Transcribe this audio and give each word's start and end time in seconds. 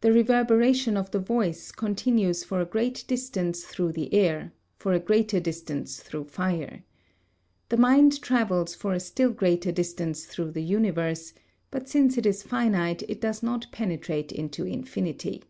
The 0.00 0.10
reverberation 0.12 0.96
of 0.96 1.12
the 1.12 1.20
voice 1.20 1.70
continues 1.70 2.42
for 2.42 2.60
a 2.60 2.64
great 2.66 3.04
distance 3.06 3.62
through 3.62 3.92
the 3.92 4.12
air; 4.12 4.52
for 4.74 4.92
a 4.94 4.98
greater 4.98 5.38
distance 5.38 6.02
through 6.02 6.24
fire. 6.24 6.82
The 7.68 7.76
mind 7.76 8.20
travels 8.20 8.74
for 8.74 8.94
a 8.94 8.98
still 8.98 9.30
greater 9.30 9.70
distance 9.70 10.26
through 10.26 10.50
the 10.50 10.64
universe; 10.64 11.34
but 11.70 11.88
since 11.88 12.18
it 12.18 12.26
is 12.26 12.42
finite 12.42 13.04
it 13.08 13.20
does 13.20 13.40
not 13.40 13.70
penetrate 13.70 14.32
into 14.32 14.64
infinity. 14.66 15.44